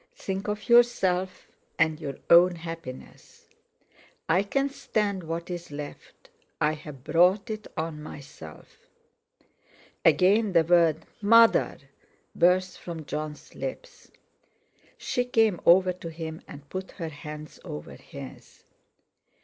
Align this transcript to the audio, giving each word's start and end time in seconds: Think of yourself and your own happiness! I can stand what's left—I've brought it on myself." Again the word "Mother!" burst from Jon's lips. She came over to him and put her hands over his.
Think 0.15 0.47
of 0.47 0.67
yourself 0.67 1.47
and 1.77 1.99
your 1.99 2.15
own 2.27 2.55
happiness! 2.55 3.45
I 4.27 4.41
can 4.41 4.67
stand 4.71 5.21
what's 5.21 5.69
left—I've 5.69 7.03
brought 7.03 7.51
it 7.51 7.67
on 7.77 8.01
myself." 8.01 8.87
Again 10.03 10.53
the 10.53 10.63
word 10.63 11.05
"Mother!" 11.21 11.77
burst 12.35 12.79
from 12.79 13.05
Jon's 13.05 13.53
lips. 13.53 14.09
She 14.97 15.23
came 15.23 15.61
over 15.67 15.93
to 15.93 16.09
him 16.09 16.41
and 16.47 16.67
put 16.67 16.93
her 16.93 17.09
hands 17.09 17.59
over 17.63 17.93
his. 17.93 18.63